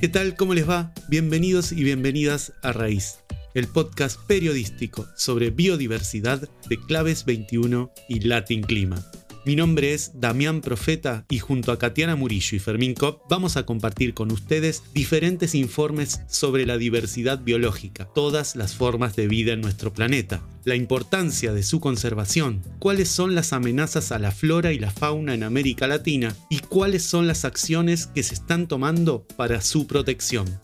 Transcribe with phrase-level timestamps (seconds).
[0.00, 0.36] ¿Qué tal?
[0.36, 0.92] ¿Cómo les va?
[1.08, 3.18] Bienvenidos y bienvenidas a Raíz,
[3.54, 9.04] el podcast periodístico sobre biodiversidad de Claves 21 y Latin Clima.
[9.48, 13.64] Mi nombre es Damián Profeta y junto a Katiana Murillo y Fermín Kopp vamos a
[13.64, 19.62] compartir con ustedes diferentes informes sobre la diversidad biológica, todas las formas de vida en
[19.62, 24.78] nuestro planeta, la importancia de su conservación, cuáles son las amenazas a la flora y
[24.78, 29.62] la fauna en América Latina y cuáles son las acciones que se están tomando para
[29.62, 30.60] su protección.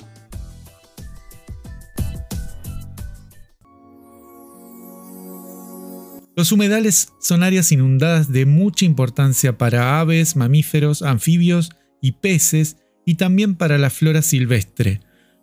[6.36, 11.70] Los humedales son áreas inundadas de mucha importancia para aves, mamíferos, anfibios
[12.00, 12.76] y peces
[13.06, 15.00] y también para la flora silvestre.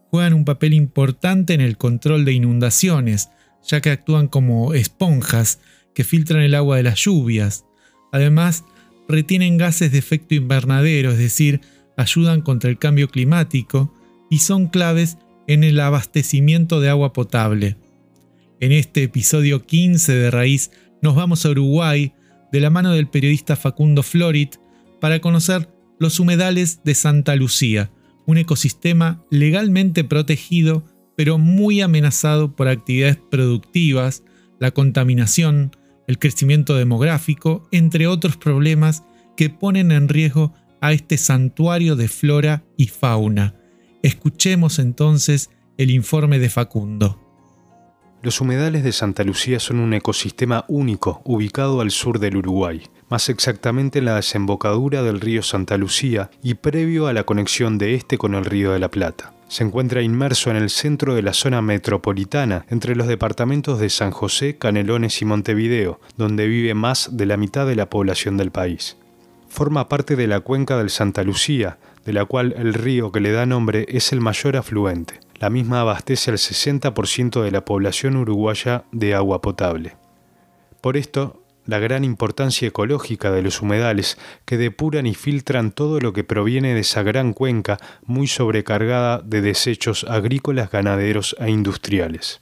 [0.10, 3.30] Juegan un papel importante en el control de inundaciones,
[3.66, 5.60] ya que actúan como esponjas
[5.94, 7.64] que filtran el agua de las lluvias.
[8.12, 8.66] Además,
[9.08, 11.62] retienen gases de efecto invernadero, es decir,
[11.96, 13.94] ayudan contra el cambio climático
[14.30, 15.18] y son claves
[15.48, 17.78] en el abastecimiento de agua potable.
[18.62, 20.70] En este episodio 15 de Raíz
[21.02, 22.14] nos vamos a Uruguay
[22.52, 24.58] de la mano del periodista Facundo Florit
[25.00, 25.68] para conocer
[25.98, 27.92] los humedales de Santa Lucía,
[28.28, 30.86] un ecosistema legalmente protegido
[31.18, 34.24] pero muy amenazado por actividades productivas,
[34.60, 35.76] la contaminación,
[36.08, 39.04] el crecimiento demográfico, entre otros problemas
[39.36, 43.56] que ponen en riesgo a este santuario de flora y fauna.
[44.04, 47.31] Escuchemos entonces el informe de Facundo.
[48.24, 53.30] Los humedales de Santa Lucía son un ecosistema único ubicado al sur del Uruguay, más
[53.30, 58.20] exactamente en la desembocadura del río Santa Lucía y previo a la conexión de este
[58.20, 59.34] con el río de la Plata.
[59.48, 64.12] Se encuentra inmerso en el centro de la zona metropolitana, entre los departamentos de San
[64.12, 68.98] José, Canelones y Montevideo, donde vive más de la mitad de la población del país.
[69.50, 73.32] Forma parte de la cuenca del Santa Lucía, de la cual el río que le
[73.32, 75.20] da nombre es el mayor afluente.
[75.42, 79.98] La misma abastece al 60% de la población uruguaya de agua potable.
[80.82, 86.14] Por esto, la gran importancia ecológica de los humedales que depuran y filtran todo lo
[86.14, 92.40] que proviene de esa gran cuenca muy sobrecargada de desechos agrícolas, ganaderos e industriales.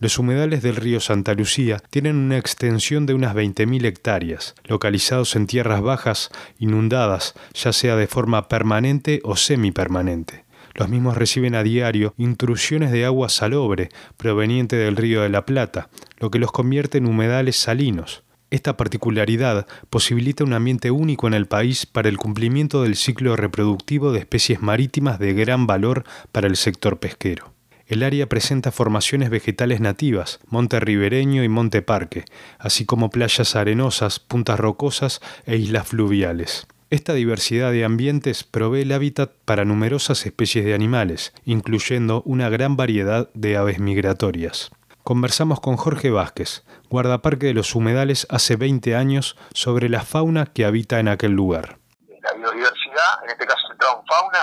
[0.00, 5.46] Los humedales del río Santa Lucía tienen una extensión de unas 20.000 hectáreas, localizados en
[5.46, 10.49] tierras bajas, inundadas, ya sea de forma permanente o semipermanente.
[10.74, 15.88] Los mismos reciben a diario intrusiones de agua salobre proveniente del río de la Plata,
[16.18, 18.22] lo que los convierte en humedales salinos.
[18.50, 24.10] Esta particularidad posibilita un ambiente único en el país para el cumplimiento del ciclo reproductivo
[24.10, 27.52] de especies marítimas de gran valor para el sector pesquero.
[27.86, 32.24] El área presenta formaciones vegetales nativas, monte ribereño y monte parque,
[32.58, 36.66] así como playas arenosas, puntas rocosas e islas fluviales.
[36.90, 42.76] Esta diversidad de ambientes provee el hábitat para numerosas especies de animales, incluyendo una gran
[42.76, 44.72] variedad de aves migratorias.
[45.04, 50.64] Conversamos con Jorge Vázquez, guardaparque de los humedales hace 20 años, sobre la fauna que
[50.64, 51.78] habita en aquel lugar.
[52.22, 54.42] La biodiversidad, en este caso en fauna,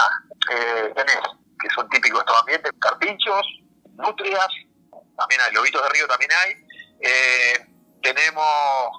[0.50, 1.20] eh, tenés,
[1.60, 3.46] que son típicos de estos ambientes, carpinchos,
[3.98, 4.48] nutrias,
[5.18, 6.54] también hay lobitos de río, también hay.
[7.02, 7.68] Eh,
[8.02, 8.46] tenemos,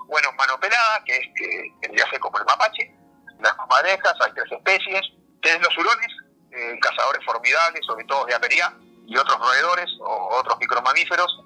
[0.06, 2.97] bueno, mano pelada, que es que vendría como el mapache,
[3.41, 5.03] las comadrejas, hay tres especies.
[5.43, 6.09] Tenés los hurones,
[6.50, 8.72] eh, cazadores formidables, sobre todo de apería,
[9.06, 11.41] y otros roedores o otros micromamíferos.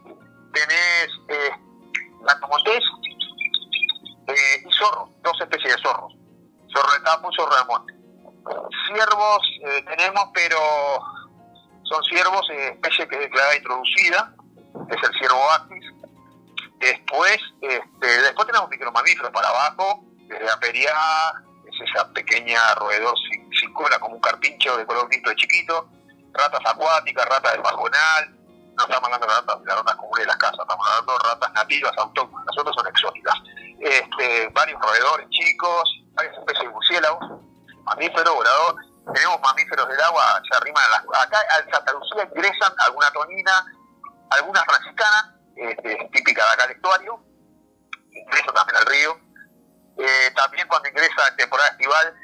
[0.52, 1.50] Tenés eh,
[2.24, 2.82] lactomontés
[4.26, 6.12] eh, y zorros, dos especies de zorros.
[6.72, 7.92] Zorro de campo y zorro de monte.
[8.88, 10.58] Ciervos eh, tenemos, pero
[11.84, 14.34] son ciervos, especie que es declarada introducida,
[14.90, 15.84] es el ciervo actis.
[16.80, 20.92] Después, este, después tenemos micromamíferos para abajo, desde apería,
[21.84, 23.14] esa pequeña roedor
[23.58, 25.88] sin, cola, como un carpincho de color listo de chiquito,
[26.32, 28.30] ratas acuáticas, ratas de pajonal,
[28.76, 31.52] no estamos hablando de ratas, de ratas comunes de las casas, estamos hablando de ratas
[31.52, 33.34] nativas autóctonas, las otras son exóticas.
[33.80, 37.40] Este, varios roedores chicos, varias especies de murciélagos,
[37.84, 38.76] mamíferos, volador,
[39.12, 41.26] tenemos mamíferos del agua, se arriman a las...
[41.26, 43.64] Acá al Santa Lucía ingresan alguna tonina,
[44.30, 47.20] alguna franciscana, este, típica de acá del estuario,
[48.12, 49.21] ingresan también al río,
[49.98, 52.14] eh, también cuando ingresa en temporada estival,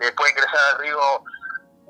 [0.00, 1.24] eh, puede ingresar al río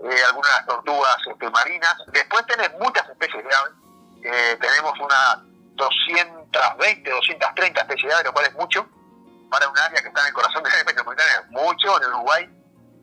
[0.05, 1.97] eh, algunas tortugas este, marinas.
[2.09, 4.59] Después tenés muchas especies de aves.
[4.61, 5.39] tenemos unas
[5.75, 8.87] 220, 230 especies de aves, lo cual es mucho.
[9.51, 12.03] Para un área que está en el corazón de la metropolitana es mucho.
[12.03, 12.49] En Uruguay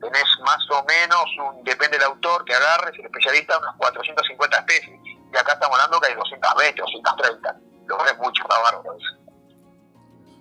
[0.00, 5.00] tenés más o menos, un, depende del autor que agarres, el especialista, unas 450 especies.
[5.04, 7.56] Y acá estamos hablando que hay 220, 230.
[7.86, 8.82] Lo cual es mucho, bárbaro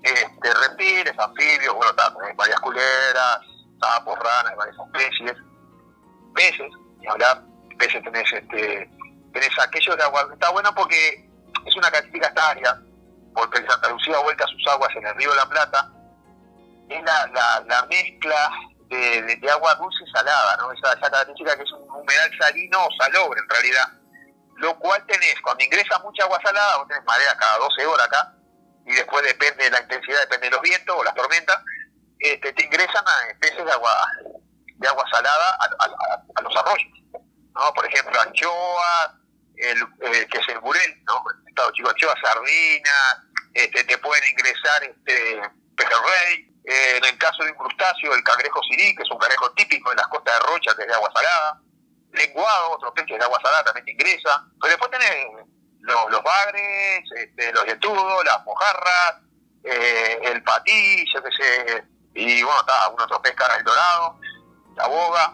[0.04, 1.92] este, reptiles, anfibios, bueno,
[2.26, 3.40] hay varias culeras,
[3.80, 5.38] sapos, ranas, varias especies,
[6.36, 7.42] peces, y hablar,
[7.78, 8.90] peces tenés, este,
[9.34, 10.28] tenés aquello de agua.
[10.32, 11.30] Está bueno porque
[11.66, 12.82] es una característica esta área,
[13.34, 15.92] porque Santa Lucía vuelca sus aguas en el río de la Plata,
[16.90, 18.50] es la, la, mezcla
[18.88, 20.72] de, agua dulce y salada, ¿no?
[20.72, 23.88] Esa, esa característica que es un humedal salino o salobre en realidad.
[24.56, 28.34] Lo cual tenés, cuando ingresa mucha agua salada, vos tenés marea cada 12 horas acá,
[28.86, 31.58] y después depende de la intensidad, depende de los vientos o las tormentas,
[32.20, 33.96] este, te ingresan a especies de agua
[34.80, 35.58] de agua salada
[36.36, 37.04] a, los arroyos.
[37.12, 37.74] ¿no?
[37.74, 39.20] Por ejemplo, anchoa,
[39.58, 41.22] el, eh, que es el burel, ¿no?
[41.48, 45.42] Estado chico, anchoa, sardina, este, te pueden ingresar este,
[45.76, 49.52] pejerrey, eh, en el caso de un crustáceo, el cangrejo sirí, que es un cangrejo
[49.52, 51.62] típico de las costas de Rocha, que es de agua salada,
[52.14, 55.46] lenguado, otro pez que es de agua salada, también te ingresa, pero después tenés
[56.10, 59.22] los, bagres, este, los yetudos, las mojarras,
[59.64, 61.84] eh, el patí, yo qué sé,
[62.16, 64.20] y bueno, está, pez cara el dorado,
[64.76, 65.34] la boga,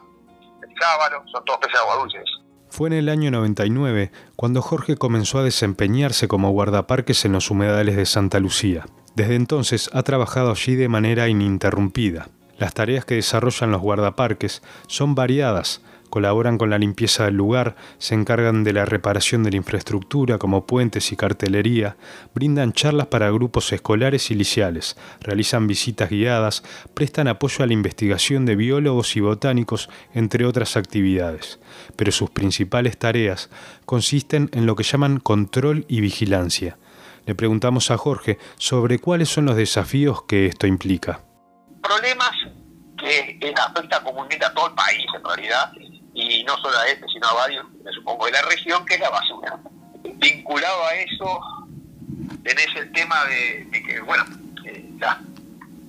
[0.61, 2.29] el sábalo, son todos peces de agua dulces.
[2.69, 7.95] Fue en el año 99 cuando Jorge comenzó a desempeñarse como guardaparques en los humedales
[7.95, 8.85] de Santa Lucía.
[9.15, 12.27] Desde entonces ha trabajado allí de manera ininterrumpida.
[12.57, 18.15] Las tareas que desarrollan los guardaparques son variadas, colaboran con la limpieza del lugar, se
[18.15, 21.97] encargan de la reparación de la infraestructura como puentes y cartelería,
[22.33, 26.63] brindan charlas para grupos escolares y liciales, realizan visitas guiadas,
[26.93, 31.59] prestan apoyo a la investigación de biólogos y botánicos, entre otras actividades.
[31.97, 33.49] Pero sus principales tareas
[33.85, 36.77] consisten en lo que llaman control y vigilancia.
[37.25, 41.24] Le preguntamos a Jorge sobre cuáles son los desafíos que esto implica.
[41.85, 42.31] Problemas
[42.97, 45.71] que afectan comúnmente a todo el país en realidad
[46.15, 49.01] y no solo a este, sino a varios, me supongo, de la región, que es
[49.01, 49.59] la basura.
[50.15, 51.39] Vinculado a eso,
[52.43, 54.23] tenés el tema de, que, bueno,
[54.65, 55.17] eh, las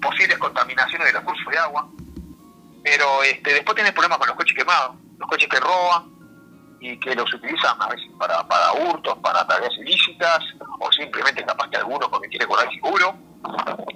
[0.02, 1.88] posibles contaminaciones de los cursos de agua,
[2.84, 6.10] pero este, después tenés problemas con los coches quemados, los coches que roban
[6.78, 10.40] y que los utilizan a veces para, para hurtos, para tareas ilícitas,
[10.78, 13.16] o simplemente capaz que alguno porque quiere cobrar seguro,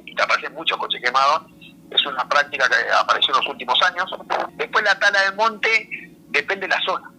[0.06, 1.43] y te aparecen muchos coches quemados,
[1.90, 4.10] es una práctica que apareció en los últimos años.
[4.54, 5.88] Después la tala del monte,
[6.28, 7.10] depende de la zona.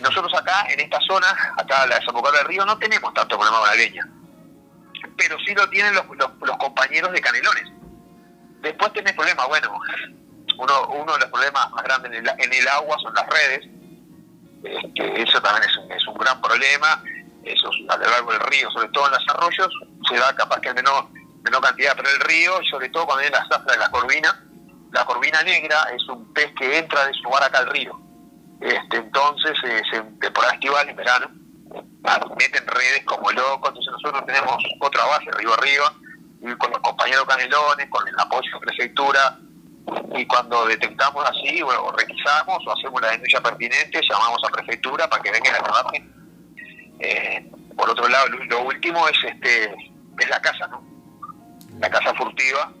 [0.00, 4.06] Nosotros acá, en esta zona, acá la desembocadura del río, no tenemos tanto problema con.
[5.16, 6.04] Pero sí lo tienen los,
[6.58, 7.64] compañeros de Canelones.
[8.60, 9.80] Después tenés problemas, bueno,
[10.58, 13.66] uno, uno de los problemas más grandes en el, en el agua son las redes.
[14.62, 17.02] Este, eso también es un, es un gran problema.
[17.42, 19.72] Eso a lo largo del río, sobre todo en los arroyos,
[20.08, 21.08] se da capaz que en menor,
[21.42, 24.44] menor cantidad, pero el río, sobre todo cuando viene la zafra de la corvina,
[24.92, 28.00] la corvina negra es un pez que entra de su lugar acá al río
[28.60, 31.30] este, entonces, eh, en temporada estival, en verano,
[32.38, 33.70] meten redes como locos.
[33.70, 35.94] Entonces, nosotros tenemos otra base, río arriba,
[36.42, 39.38] y con los compañeros canelones, con el apoyo de prefectura.
[40.14, 45.22] Y cuando detectamos así, bueno, requisamos o hacemos la denuncia pertinente, llamamos a prefectura para
[45.22, 46.14] que vengan a trabajen.
[47.00, 49.74] Eh, por otro lado, lo, último es este
[50.18, 50.89] es la casa, ¿no?
[51.80, 52.72] La casa furtiva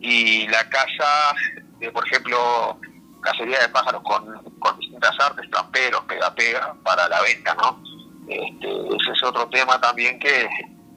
[0.00, 1.34] y la casa,
[1.78, 2.80] de, por ejemplo,
[3.22, 7.82] cacería de pájaros con, con distintas artes, tramperos, pega-pega, para la venta, ¿no?
[8.26, 10.48] Este, ese es otro tema también que,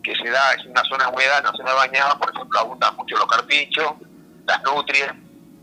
[0.04, 3.28] que se da, es una zona húmeda, una zona bañada, por ejemplo, abundan mucho los
[3.28, 3.94] carpichos,
[4.46, 5.14] las nutrias,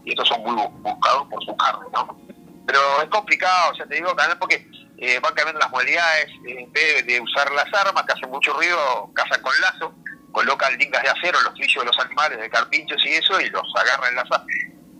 [0.04, 2.18] y estos son muy buscados por su carne, ¿no?
[2.66, 4.66] Pero es complicado, o sea, te digo, también porque
[4.98, 8.52] eh, van cambiando las modalidades, eh, en vez de usar las armas, que hacen mucho
[8.52, 9.94] ruido, cazan con lazo,
[10.32, 13.50] colocan lingas de acero en los trillos de los animales, de carpinchos y eso, y
[13.50, 14.28] los agarran en las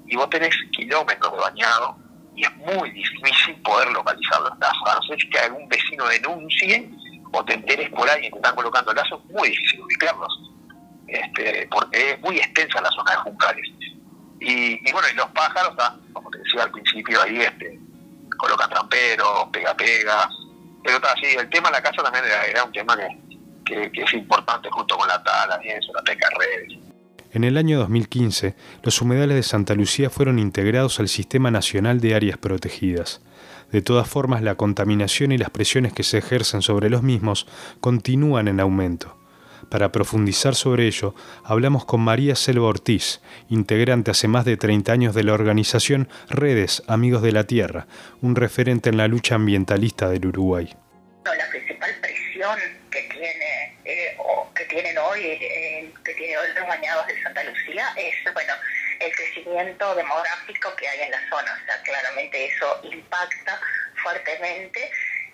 [0.07, 1.97] y vos tenés kilómetros de bañado
[2.35, 4.83] y es muy difícil poder localizar los lazos.
[4.87, 6.91] A no ser que algún vecino denuncie
[7.33, 10.51] o te enteres por alguien que están colocando lazos, es muy difícil ubicarlos,
[11.07, 13.67] este, porque es muy extensa la zona de juncales.
[14.41, 15.77] Y, bueno, y los pájaros,
[16.13, 17.79] como te decía al principio, ahí este,
[18.37, 20.29] colocan tramperos, pega-pega,
[20.83, 23.20] pero está así, el tema de la casa también era, un tema que,
[23.93, 26.79] que, es importante junto con la tala y eso, la pesca redes.
[27.33, 32.15] En el año 2015, los humedales de Santa Lucía fueron integrados al Sistema Nacional de
[32.15, 33.23] Áreas Protegidas.
[33.71, 37.47] De todas formas, la contaminación y las presiones que se ejercen sobre los mismos
[37.81, 39.17] continúan en aumento.
[39.71, 45.15] Para profundizar sobre ello, hablamos con María Selva Ortiz, integrante hace más de 30 años
[45.15, 47.87] de la organización Redes Amigos de la Tierra,
[48.21, 50.75] un referente en la lucha ambientalista del Uruguay.
[51.25, 52.59] La principal presión
[52.91, 57.43] que tiene eh, o que tienen hoy eh, que tiene hoy los bañados de Santa
[57.45, 58.55] Lucía es, bueno,
[59.01, 61.53] el crecimiento demográfico que hay en la zona.
[61.53, 63.61] O sea, claramente eso impacta
[64.03, 64.91] fuertemente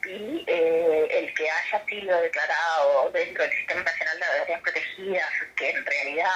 [0.07, 5.71] y eh, el que haya sido declarado dentro del Sistema Nacional de Áreas Protegidas, que
[5.71, 6.33] en realidad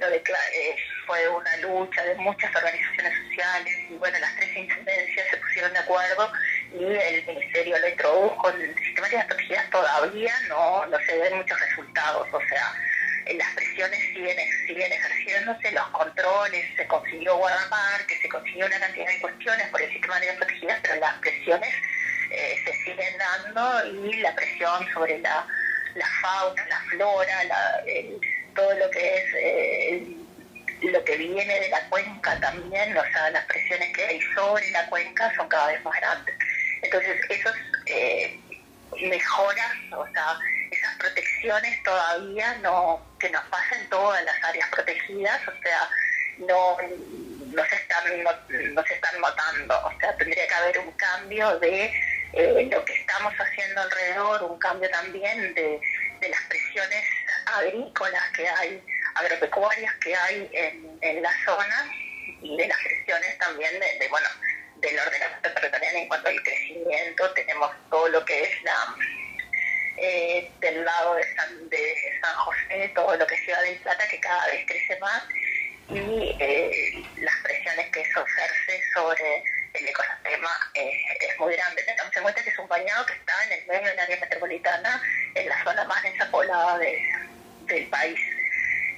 [0.00, 0.22] lo eh,
[1.06, 5.78] fue una lucha de muchas organizaciones sociales y bueno, las tres intendencias se pusieron de
[5.78, 6.32] acuerdo
[6.72, 12.28] y el Ministerio lo introdujo en sistemáticas protegidas todavía no, no se ven muchos resultados,
[12.32, 12.74] o sea,
[13.34, 14.36] las presiones siguen,
[14.66, 19.82] siguen ejerciéndose, los controles, se consiguió guardar, que se consiguió una cantidad de cuestiones por
[19.82, 21.74] el sistema de protegidas, pero las presiones
[22.30, 25.46] eh, se siguen dando y la presión sobre la,
[25.94, 27.82] la fauna, la flora, la,
[28.54, 30.16] todo lo que es eh,
[30.82, 34.86] lo que viene de la cuenca también, o sea, las presiones que hay sobre la
[34.86, 36.34] cuenca son cada vez más grandes.
[36.82, 37.54] Entonces, esas
[37.86, 38.38] eh,
[39.02, 40.38] mejoras, o sea,
[41.00, 45.88] protecciones todavía no, que nos pasan en todas las áreas protegidas, o sea,
[46.38, 46.76] no,
[47.52, 48.04] no se están
[48.74, 51.84] no, se están notando, o sea, tendría que haber un cambio de
[52.32, 55.80] eh, lo que estamos haciendo alrededor, un cambio también de,
[56.20, 57.04] de las presiones
[57.46, 58.82] agrícolas que hay,
[59.14, 61.92] agropecuarias que hay en, en la zona
[62.42, 64.28] y de las presiones también de, bueno
[64.76, 68.96] del ordenamiento territorial en cuanto al crecimiento tenemos todo lo que es la
[70.00, 74.08] eh, del lado de San, de San José todo lo que es Ciudad del Plata
[74.08, 75.22] que cada vez crece más
[75.90, 79.42] y eh, las presiones que eso ejerce sobre
[79.74, 80.90] el ecosistema eh,
[81.20, 81.82] es muy grande.
[81.82, 85.02] Tengamos en cuenta que es un bañado que está en el medio del área metropolitana,
[85.34, 88.20] en la zona más desapoblada del país.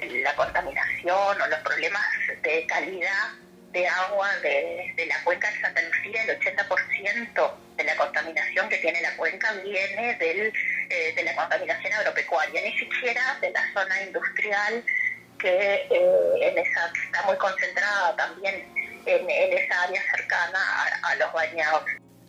[0.00, 2.02] La contaminación o los problemas
[2.42, 3.30] de calidad
[3.72, 9.00] de agua de, la cuenca de Santa Lucía, el 80% de la contaminación que tiene
[9.00, 10.52] la cuenca viene del,
[10.92, 14.84] eh, de la contaminación agropecuaria, ni siquiera de la zona industrial
[15.38, 18.66] que, eh, en esa, está muy concentrada también
[19.06, 20.58] en, esa área cercana
[21.02, 21.82] a, los bañados.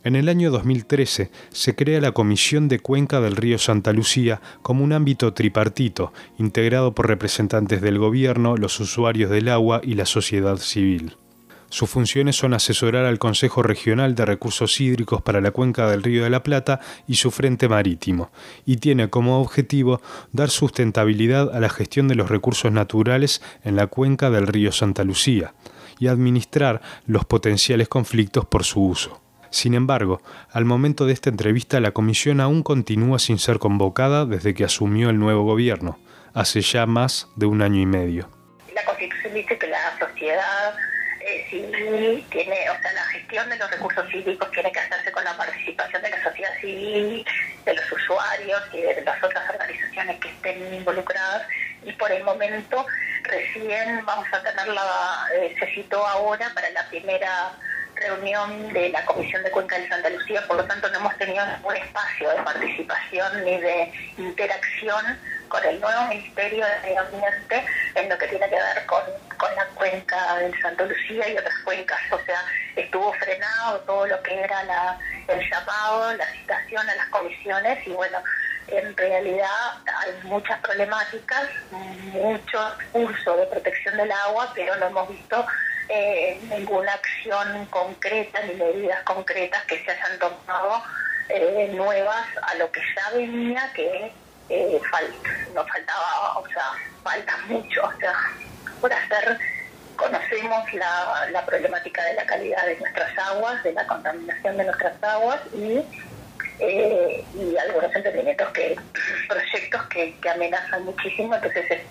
[0.05, 4.85] En el año 2013 se crea la Comisión de Cuenca del Río Santa Lucía como
[4.85, 10.55] un ámbito tripartito, integrado por representantes del gobierno, los usuarios del agua y la sociedad
[10.55, 11.17] civil.
[11.73, 16.23] Sus funciones son asesorar al Consejo Regional de Recursos Hídricos para la Cuenca del Río
[16.23, 18.29] de la Plata y su Frente Marítimo,
[18.63, 19.99] y tiene como objetivo
[20.31, 25.03] dar sustentabilidad a la gestión de los recursos naturales en la cuenca del río Santa
[25.03, 25.55] Lucía,
[25.97, 29.19] y administrar los potenciales conflictos por su uso.
[29.49, 34.53] Sin embargo, al momento de esta entrevista la comisión aún continúa sin ser convocada desde
[34.53, 35.97] que asumió el nuevo gobierno,
[36.35, 38.29] hace ya más de un año y medio.
[38.75, 40.75] La Constitución dice que la sociedad
[41.25, 45.23] eh, civil tiene, o sea, la gestión de los recursos hídricos tiene que hacerse con
[45.23, 47.25] la participación de la sociedad civil,
[47.65, 51.47] de los usuarios y de las otras organizaciones que estén involucradas.
[51.83, 52.85] Y por el momento
[53.23, 57.51] recién vamos a tenerla, eh, se citó ahora para la primera
[57.95, 61.45] reunión de la Comisión de Cuenca de Santa Lucía, por lo tanto no hemos tenido
[61.45, 68.09] ningún espacio de participación ni de interacción con el nuevo Ministerio de Medio Ambiente en
[68.09, 69.03] lo que tiene que ver con,
[69.43, 71.99] con la cuenca de Santa Lucía y otras cuencas.
[72.11, 72.39] O sea,
[72.77, 74.97] estuvo frenado todo lo que era la,
[75.27, 78.19] el llamado, la citación a las comisiones y bueno,
[78.67, 79.49] en realidad
[79.85, 81.49] hay muchas problemáticas,
[82.13, 82.59] mucho
[82.93, 85.45] uso de protección del agua, pero no hemos visto
[85.89, 90.81] eh, ninguna acción concreta ni medidas concretas que se hayan tomado
[91.27, 94.09] eh, nuevas a lo que ya venía, que
[94.47, 94.81] eh,
[95.53, 96.71] nos faltaba, o sea,
[97.03, 98.13] falta mucho, o sea,
[98.83, 99.39] por hacer,
[99.95, 105.01] conocemos la, la problemática de la calidad de nuestras aguas, de la contaminación de nuestras
[105.01, 105.79] aguas y
[106.59, 108.75] eh, y algunos emprendimientos que,
[109.29, 111.81] proyectos que, amenazan muchísimo, entonces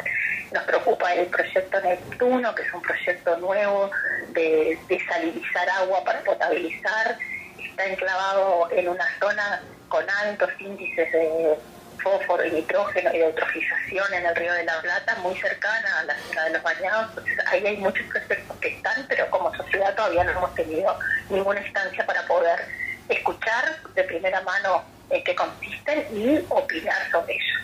[0.53, 3.91] nos preocupa el proyecto Neptuno, que es un proyecto nuevo
[4.35, 7.17] de desalinizar agua para potabilizar,
[7.57, 11.57] está enclavado en una zona con altos índices de
[12.03, 16.15] fósforo y nitrógeno y eutrofización en el río de la Plata, muy cercana a la
[16.19, 17.09] zona de los bañados.
[17.11, 20.97] Entonces, ahí hay muchos proyectos que están, pero como sociedad todavía no hemos tenido
[21.31, 22.61] ninguna instancia para poder
[23.09, 27.63] escuchar de primera mano en qué consisten y opinar sobre ellos.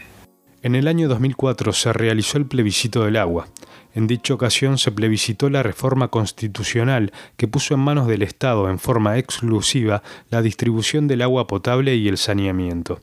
[0.61, 3.47] En el año 2004 se realizó el plebiscito del agua.
[3.95, 8.79] En dicha ocasión se plebiscitó la reforma constitucional que puso en manos del Estado en
[8.79, 13.01] forma exclusiva la distribución del agua potable y el saneamiento.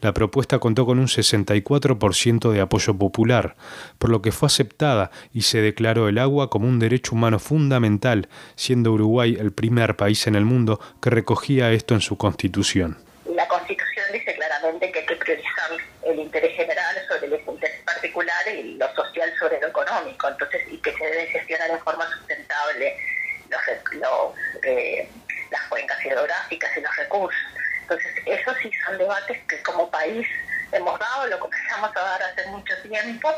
[0.00, 3.56] La propuesta contó con un 64% de apoyo popular,
[3.98, 8.28] por lo que fue aceptada y se declaró el agua como un derecho humano fundamental,
[8.54, 12.96] siendo Uruguay el primer país en el mundo que recogía esto en su constitución.
[13.34, 15.70] La constitución dice claramente que hay que priorizar
[16.04, 20.78] el interés general sobre el interés particular y lo social sobre lo económico, entonces y
[20.78, 22.04] que se debe gestionar en forma
[32.88, 33.34] tiempo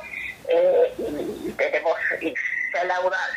[0.49, 2.35] eh, y, tenemos, y
[2.73, 2.85] se, ha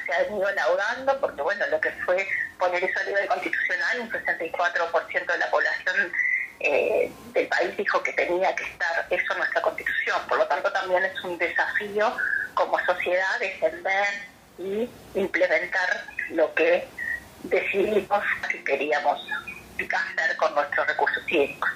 [0.06, 2.28] se ha ido laudando, porque bueno, lo que fue
[2.58, 6.12] poner eso a nivel constitucional, un 64% de la población
[6.60, 10.18] eh, del país dijo que tenía que estar eso en nuestra constitución.
[10.28, 12.16] Por lo tanto, también es un desafío
[12.54, 14.08] como sociedad defender
[14.58, 16.88] y implementar lo que
[17.44, 19.20] decidimos que queríamos
[19.78, 21.70] hacer con nuestros recursos hídricos.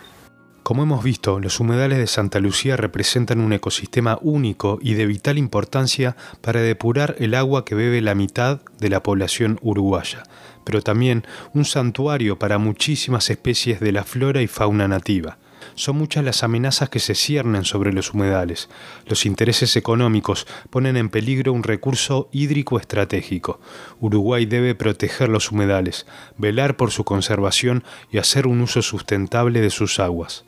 [0.68, 5.38] Como hemos visto, los humedales de Santa Lucía representan un ecosistema único y de vital
[5.38, 10.24] importancia para depurar el agua que bebe la mitad de la población uruguaya,
[10.66, 15.38] pero también un santuario para muchísimas especies de la flora y fauna nativa.
[15.76, 18.68] Son muchas las amenazas que se ciernen sobre los humedales.
[19.06, 23.62] Los intereses económicos ponen en peligro un recurso hídrico estratégico.
[24.02, 26.06] Uruguay debe proteger los humedales,
[26.38, 30.44] velar por su conservación y hacer un uso sustentable de sus aguas.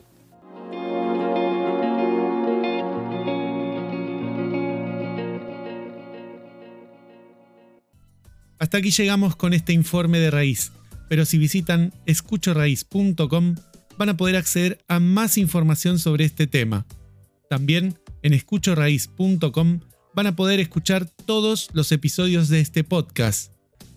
[8.70, 10.70] Hasta aquí llegamos con este informe de raíz,
[11.08, 13.56] pero si visitan escuchoraíz.com
[13.98, 16.86] van a poder acceder a más información sobre este tema.
[17.48, 19.80] También en escuchoraíz.com
[20.14, 23.52] van a poder escuchar todos los episodios de este podcast.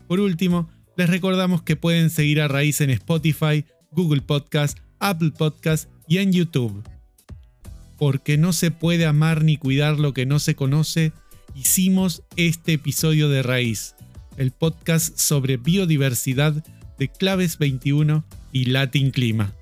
[0.08, 5.88] Por último, les recordamos que pueden seguir a Raíz en Spotify, Google Podcast, Apple Podcast
[6.08, 6.84] y en YouTube.
[8.00, 11.12] Porque no se puede amar ni cuidar lo que no se conoce,
[11.54, 13.94] hicimos este episodio de Raíz
[14.38, 16.64] el podcast sobre biodiversidad
[16.98, 19.54] de Claves 21 y Latin Clima.